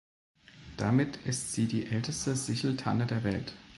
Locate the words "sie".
1.53-1.67